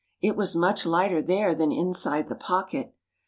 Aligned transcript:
It 0.19 0.35
was 0.35 0.55
much 0.55 0.83
lighter 0.83 1.21
there 1.21 1.53
than 1.53 1.71
inside 1.71 2.27
the 2.27 2.33
pocket. 2.33 2.95